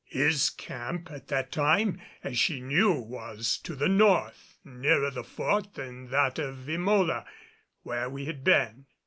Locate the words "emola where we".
6.67-8.25